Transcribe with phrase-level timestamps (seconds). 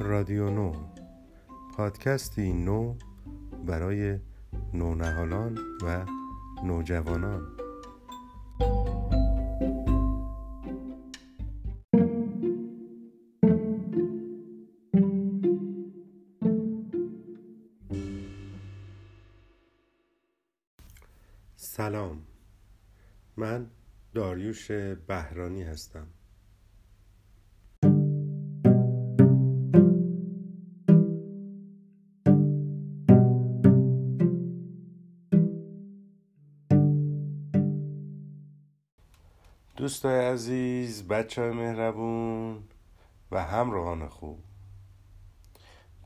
[0.00, 0.72] رادیو نو.
[1.76, 2.94] پادکستی نو
[3.66, 4.18] برای
[4.74, 6.06] نونهالان و
[6.64, 7.46] نوجوانان.
[21.56, 22.22] سلام.
[23.36, 23.66] من
[24.14, 24.70] داریوش
[25.06, 26.06] بهرانی هستم.
[39.80, 42.62] دوستای عزیز بچه های مهربون
[43.30, 44.38] و همراهان خوب.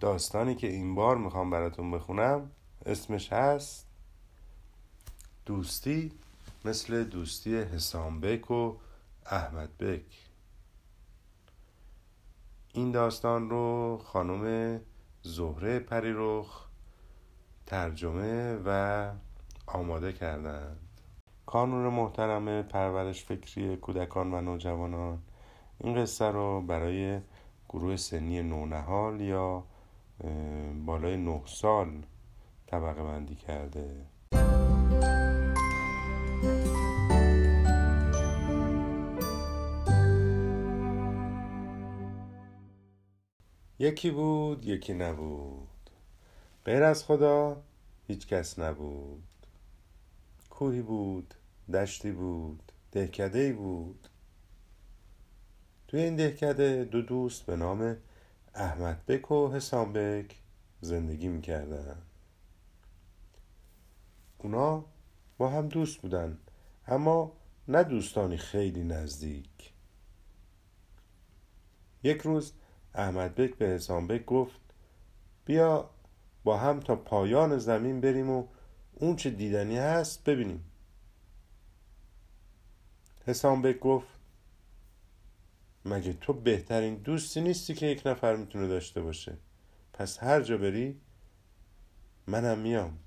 [0.00, 2.50] داستانی که این بار می‌خوام براتون بخونم
[2.86, 3.86] اسمش هست
[5.46, 6.12] دوستی
[6.64, 8.76] مثل دوستی حسام بک و
[9.26, 10.28] احمد بک.
[12.72, 14.80] این داستان رو خانم
[15.22, 16.64] زهره پریرخ
[17.66, 19.10] ترجمه و
[19.66, 20.93] آماده کردند
[21.46, 25.18] کانون محترم پرورش فکری کودکان و نوجوانان.
[25.78, 27.20] این قصه رو برای
[27.68, 29.64] گروه سنی نونهال یا
[30.86, 32.02] بالای نه سال
[32.66, 34.06] طبقه بندی کرده.
[43.78, 45.68] یکی بود یکی نبود.
[46.64, 47.56] غیر از خدا
[48.06, 49.22] هیچ کس نبود.
[50.54, 51.34] کوهی بود
[51.72, 54.08] دشتی بود دهکده ای بود.
[55.88, 57.96] توی این دهکده دو دوست به نام
[58.54, 60.36] احمد بک و حسام بک
[60.80, 61.96] زندگی می‌کردن.
[64.38, 64.84] اونا
[65.38, 66.38] با هم دوست بودن
[66.86, 67.32] اما
[67.68, 69.72] نه دوستانی خیلی نزدیک.
[72.02, 72.52] یک روز
[72.94, 74.60] احمد بک به حسام بک گفت
[75.44, 75.90] بیا
[76.44, 78.46] با هم تا پایان زمین بریم و
[78.94, 80.64] اون چه دیدنی هست ببینیم.
[83.26, 84.08] حسام بک گفت
[85.84, 89.38] مگه تو بهترین دوستی نیستی که یک نفر می‌تونه داشته باشه؟
[89.92, 91.00] پس هر جا بری
[92.26, 92.98] منم میام.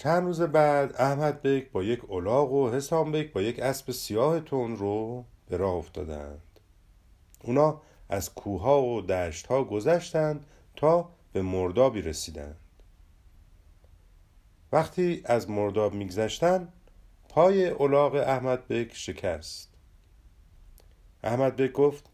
[0.00, 4.40] چند روز بعد احمد بک با یک الاغ و حسام بک با یک اسب سیاه
[4.40, 6.42] تون رو به راه افتادند.
[7.44, 10.46] اونا از کوها و دشتها گذشتند
[10.76, 12.56] تا به مردابی رسیدند.
[14.72, 16.72] وقتی از مرداب میگذشتند
[17.28, 19.68] پای الاغ احمد بک شکست.
[21.24, 22.10] احمد بک گفت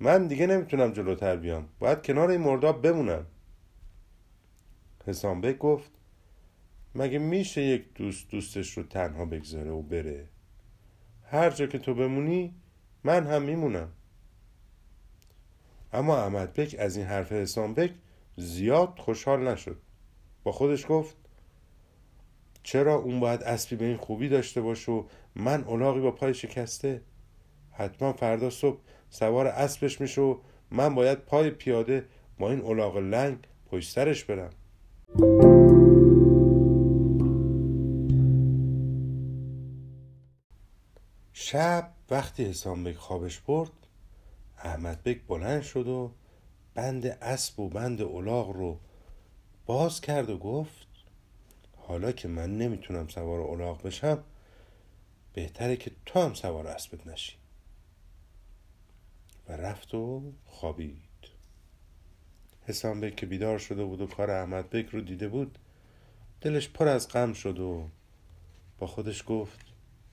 [0.00, 3.26] من دیگه نمی‌تونم جلوتر بیام باید کنار این مرداب بمونم.
[5.06, 5.90] حسام بک گفت
[6.94, 10.28] مگه میشه یک دوست دوستش رو تنها بگذاره و بره؟
[11.24, 12.54] هر جا که تو بمونی
[13.04, 13.92] من هم میمونم.
[15.92, 17.92] اما احمد بک از این حرف حسام بک
[18.36, 19.76] زیاد خوشحال نشد.
[20.44, 21.16] با خودش گفت
[22.62, 25.04] چرا اون باید اسبی به این خوبی داشته باشه و
[25.36, 27.00] من الاغی با پای شکسته؟
[27.72, 28.78] حتما فردا صبح
[29.10, 30.38] سوار اسبش میشه و
[30.70, 32.04] من باید پای پیاده
[32.38, 33.38] با این الاغ لنگ
[33.70, 34.50] پشت سرش برم.
[41.52, 43.70] شب وقتی حسام بک خوابش برد
[44.58, 46.12] احمد بک بلند شد و
[46.74, 48.78] بند اسب و بند الاغ رو
[49.66, 50.86] باز کرد و گفت
[51.76, 54.24] حالا که من نمی‌تونم سوار الاغ بشم
[55.32, 57.36] بهتره که تو هم سوار اسبت نشی.
[59.48, 60.98] و رفت و خوابید.
[62.66, 65.58] حسام بک که بیدار شده بود و کار احمد بک رو دیده بود
[66.40, 67.88] دلش پر از غم شد و
[68.78, 69.60] با خودش گفت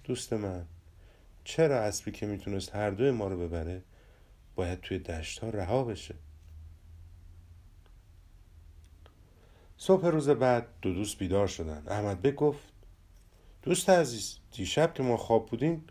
[0.04, 0.66] دوست من
[1.50, 3.82] چرا اسبی که می‌تونست هر دوی ما رو ببره
[4.56, 6.16] باید توی دشت ها رها بشه؟
[9.78, 11.84] صبح روز بعد دو دوست بیدار شدن.
[11.88, 12.64] احمد بک گفت
[13.62, 15.84] دوست عزیز دیشب که ما خواب بودیم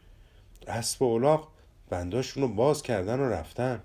[0.67, 1.49] اسب و الاغ
[1.89, 3.83] بنداشون رو باز کردن و رفتن.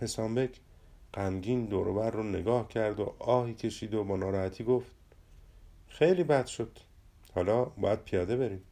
[0.00, 0.60] حسام بک
[1.14, 4.90] غمگین دوروبر رو نگاه کرد و آهی کشید و با ناراحتی گفت
[5.88, 6.78] خیلی بد شد.
[7.34, 8.62] حالا باید پیاده بریم.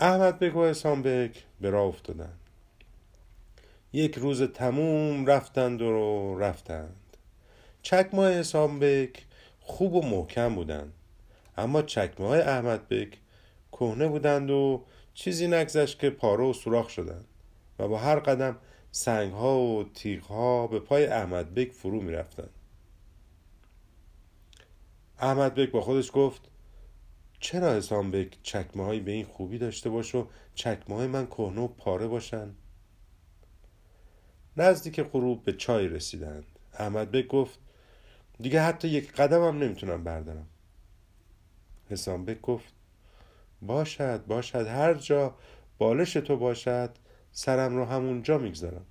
[0.00, 2.38] احمد بک و حسام بک به راه افتادند
[3.92, 7.16] یک روز تموم رفتند و رفتند.
[7.82, 9.26] چکمه حسام بک
[9.60, 10.92] خوب و محکم بودند.
[11.56, 13.18] اما چکمه های احمد بک
[13.72, 14.84] کهنه بودند و
[15.14, 17.24] چیزی نگذشت که پاره و سوراخ شدند
[17.78, 18.56] و با هر قدم
[18.92, 22.48] سنگ ها و تیغ ها به پای احمد بک فرو می رفتن.
[25.18, 26.40] احمد بک با خودش گفت
[27.40, 31.60] چرا حسام بک چکمه هایی به این خوبی داشته باش و چکمه های من کهنه
[31.60, 32.54] و پاره باشن؟
[34.56, 36.44] نزدیک غروب به چای رسیدند.
[36.78, 37.58] احمد بک گفت
[38.40, 40.46] دیگه حتی یک قدم هم نمی‌تونم بردارم.
[41.90, 42.74] حسام بک گفت
[43.62, 45.34] باشد باشد هر جا
[45.78, 46.90] بالش تو باشد
[47.32, 48.86] سرم رو همونجا می‌گذارم.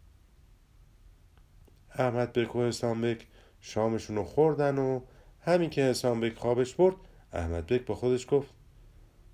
[1.95, 3.27] احمد بک و حسام بک
[3.61, 5.01] شامشون رو خوردن و
[5.41, 6.95] همین که حسام بک خوابش برد
[7.35, 8.49] احمد بک با خودش گفت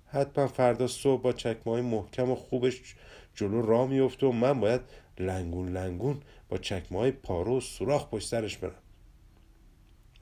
[0.06, 2.94] حتما فردا صبح با چکمه محکم و خوبش
[3.34, 4.80] جلو را میفته و من باید
[5.18, 8.74] لنگون لنگون با چکمه های پارو و سوراخ پشت سرش برم.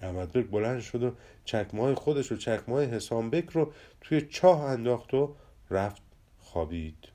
[0.01, 1.13] احمد بک بلند شد و
[1.45, 5.35] چکمه های خودش و چکمه های حسام بک رو توی چاه انداخت و
[5.71, 6.03] رفت
[6.39, 7.09] خوابید.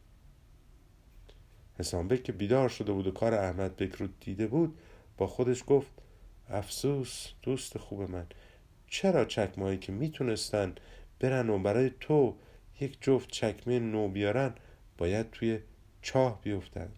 [1.79, 4.77] حسام بک که بیدار شده بود و کار احمد بک رو دیده بود
[5.17, 5.91] با خودش گفت
[6.49, 8.25] افسوس دوست خوب من.
[8.95, 10.75] چرا چکمهایی که می‌تونستن
[11.19, 12.35] برن و برای تو
[12.81, 14.53] یک جفت چکمه نو بیارن
[14.97, 15.59] باید توی
[16.01, 16.91] چاه بیفتن؟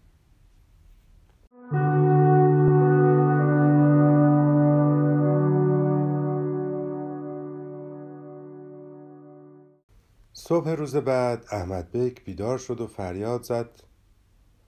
[10.32, 13.70] صبح روز بعد احمد بک بیدار شد و فریاد زد.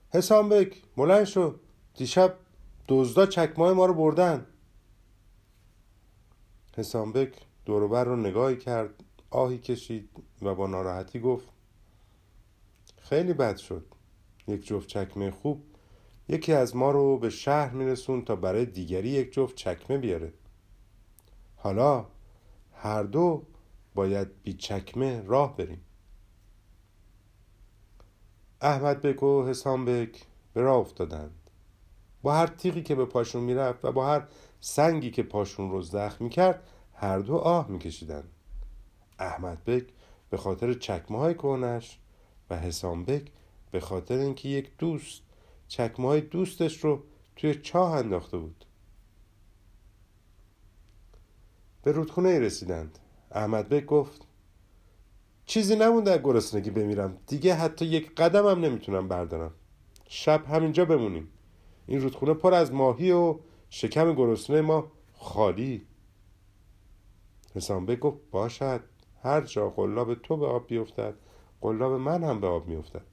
[0.09, 1.55] حسام بک بلند شو.
[1.93, 2.33] دیشب
[2.87, 4.47] دزدا چکمای ما رو بردن.
[6.77, 7.33] حسام بک
[7.65, 10.09] دوروبر رو نگاهی کرد آهی کشید
[10.41, 11.49] و با ناراحتی گفت
[12.97, 13.85] خیلی بد شد.
[14.47, 15.63] یک جفت چکمه خوب.
[16.27, 20.33] یکی از ما رو به شهر میرسون تا برای دیگری یک جفت چکمه بیاره.
[21.55, 22.05] حالا
[22.73, 23.43] هر دو
[23.95, 25.81] باید بی چکمه راه بریم.
[28.61, 31.31] احمد بک و حسام بک به راه افتادند.
[32.21, 34.27] با هر تیغی که به پاشون می‌رفت و با هر
[34.61, 38.29] سنگی که پاشون رو زخم می‌کرد هر دو آه میکشیدند
[39.19, 39.85] احمد بک
[40.29, 41.99] به خاطر چکمه های کهنش
[42.49, 43.31] و حسام بک
[43.71, 45.21] به خاطر اینکه یک دوست
[45.67, 47.03] چکمه های دوستش رو
[47.35, 48.65] توی چاه انداخته بود.
[51.83, 52.99] به رودخونه رسیدند.
[53.31, 54.21] احمد بک گفت
[55.45, 57.17] چیزی نمونده در گرسنگی بمیرم.
[57.27, 59.51] دیگه حتی یک قدم هم نمی‌تونم بردارم.
[60.09, 61.27] شب همینجا بمونیم.
[61.87, 63.39] این رودخونه پر از ماهی و
[63.73, 65.87] شکم گرسنه ما خالی.
[67.55, 68.81] حسام گفت باشد.
[69.23, 71.15] هر جا قلاب تو به آب بیفتد
[71.61, 73.05] قلاب من هم به آب میافتد.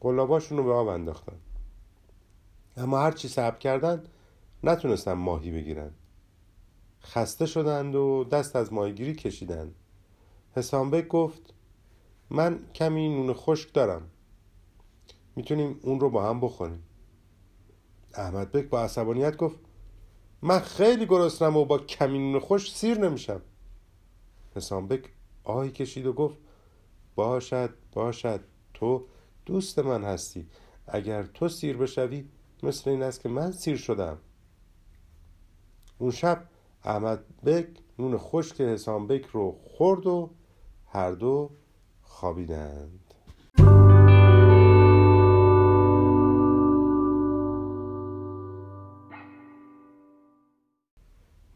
[0.00, 1.36] قلاباشون رو به آب انداختن.
[2.76, 4.04] اما هر چی صبر کردن
[4.64, 5.90] نتونستن ماهی بگیرن.
[7.02, 9.74] خسته شدند و دست از ماهیگیری کشیدند.
[10.54, 11.54] حسامبک گفت
[12.30, 14.10] من کمی نون خشک دارم.
[15.36, 16.82] می‌تونیم اون رو با هم بخوریم.
[18.16, 19.58] احمد بک با عصبانیت گفت
[20.42, 23.42] من خیلی گرسنم و با کمی نون خشک سیر نمیشم.
[24.56, 25.12] حسامبک
[25.44, 26.38] آهی کشید و گفت
[27.14, 28.40] باشد باشد
[28.74, 29.06] تو
[29.46, 30.46] دوست من هستی.
[30.86, 32.28] اگر تو سیر بشوی
[32.62, 34.18] مثل این است که من سیر شدم.
[35.98, 36.48] اون شب
[36.84, 40.30] احمد بک نون خشک حسام بک رو خورد و
[40.86, 41.50] هر دو
[42.02, 43.05] خوابیدند.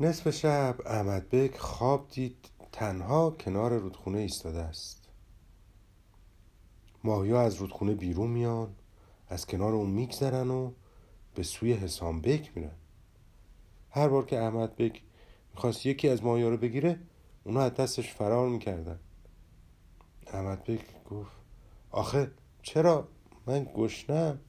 [0.02, 2.36] نصف شب احمد بک خواب دید
[2.72, 5.08] تنها کنار رودخونه ایستاده است.
[7.04, 8.74] ماهیا از رودخونه بیرون میان
[9.28, 10.72] از کنار اون میگذرن و
[11.34, 12.74] به سوی حسام بک میرن.
[13.90, 15.02] هر بار که احمد بک
[15.54, 17.00] می‌خواست یکی از ماهیا رو بگیره
[17.44, 19.00] اونا از دستش فرار می‌کردن.
[20.26, 21.32] احمد بک گفت
[21.90, 22.30] آخه
[22.62, 23.08] چرا؟
[23.46, 24.40] من گشنم.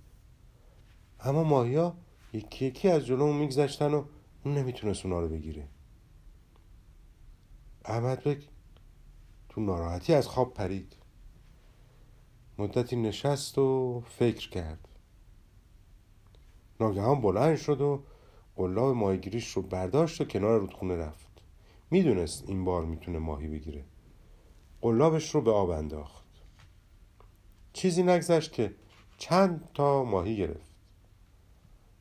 [1.20, 1.96] اما ماهیا
[2.34, 4.04] یکی یکی از جلو میگذشتن و
[4.44, 5.68] اون نمی‌تونست اونا رو بگیره.
[7.86, 8.50] احمد بک
[9.50, 10.96] تو ناراحتی از خواب پرید.
[12.58, 14.88] مدتی نشست و فکر کرد.
[16.80, 18.04] ناگهان بلند شد و
[18.56, 21.28] قلاب ماهیگیریش رو برداشت و کنار رودخونه رفت.
[21.92, 23.86] می‌دونست این بار می‌تونه ماهی بگیره.
[24.82, 26.28] قلابش رو به آب انداخت.
[27.74, 28.76] چیزی نگذشت که
[29.18, 30.72] چند تا ماهی گرفت.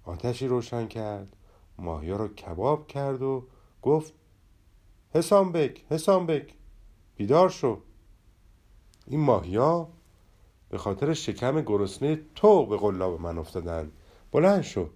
[0.04, 1.37] آتشی روشن کرد.
[1.80, 3.46] ماهی رو کباب کرد و
[3.82, 4.14] گفت
[5.14, 6.54] حسام بک حسام بک
[7.16, 7.80] بیدار شو.
[9.06, 9.88] این ماهیا
[10.68, 13.90] به خاطر شکم گرسنه تو به قلاب من افتادن.
[14.32, 14.90] بلند شو.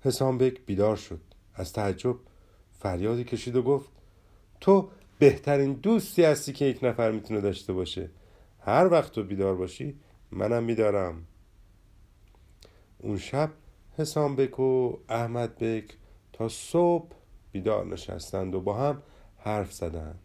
[0.00, 1.20] حسام بک بیدار شد.
[1.54, 2.16] از تعجب
[2.78, 3.90] فریادی کشید و گفت
[4.60, 8.10] تو بهترین دوستی هستی که یک نفر می‌تونه داشته باشه.
[8.60, 11.26] هر وقت تو بیدار باشی منم بیدارم
[13.02, 13.50] اون شب
[13.98, 15.96] حسام بک و احمد بک
[16.32, 17.12] تا صبح
[17.52, 19.02] بیدار نشستند و با هم
[19.36, 20.18] حرف زدند.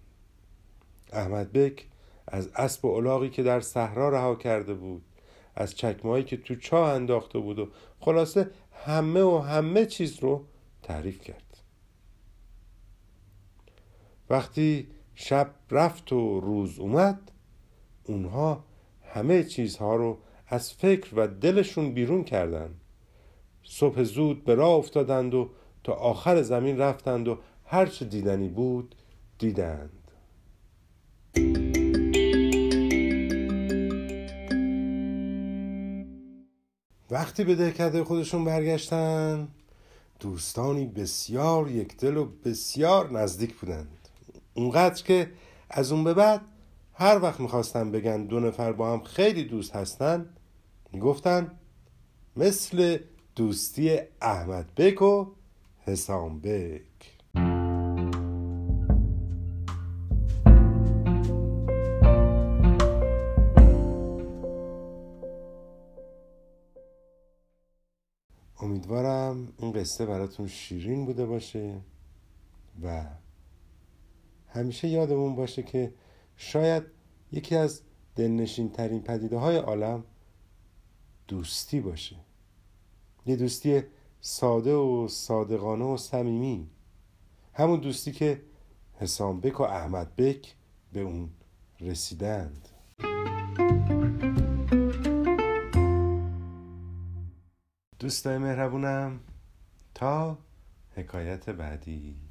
[1.14, 1.88] احمد بک
[2.28, 5.02] از اسب و الاغی که در صحرا رها کرده بود
[5.56, 7.68] از چکمهایی که تو چاه انداخته بود و
[8.00, 10.46] خلاصه همه و همه چیز رو
[10.84, 11.58] تعریف کرد.
[14.30, 17.32] وقتی شب رفت و روز اومد
[18.04, 18.64] اونها
[19.02, 22.82] همه چیزها رو از فکر و دلشون بیرون کردند
[23.64, 25.50] صبح زود به راه افتادند و
[25.84, 28.96] تا آخر زمین رفتند و هرچه دیدنی بود
[29.40, 29.90] دیدند.
[37.12, 39.48] وقتی به دهکده خودشون برگشتن
[40.20, 43.98] دوستانی بسیار یکدل و بسیار نزدیک بودند.
[44.54, 45.32] اونقدر که
[45.70, 46.42] از اون به بعد
[47.00, 50.30] هر وقت می‌خواستن بگن دو نفر با هم خیلی دوست هستن
[50.94, 51.52] می‌گفتن
[52.36, 52.98] مثل
[53.36, 55.26] دوستی احمد بک و
[55.80, 57.18] حسام بک.
[68.62, 71.74] امیدوارم این قصه براتون شیرین بوده باشه
[72.84, 73.06] و
[74.48, 75.94] همیشه یادمون باشه که
[76.38, 76.84] شاید
[77.32, 77.82] یکی از
[78.16, 80.04] دلنشین ترین پدیده های عالم
[81.28, 82.16] دوستی باشه.
[83.26, 83.84] یه دوستی
[84.22, 86.70] ساده و صادقانه و صمیمی.
[87.54, 88.42] همون دوستی که
[88.94, 90.56] حسام بک و احمد بک
[90.94, 91.30] به اون
[91.80, 92.70] رسیدند.
[98.00, 99.20] دوستای مهربونم
[99.94, 100.38] تا
[100.96, 102.27] حکایت بعدی.